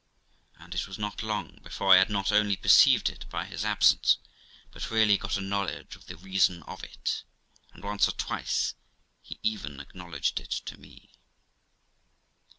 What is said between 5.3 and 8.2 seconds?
a knowledge of the reason of it, and once or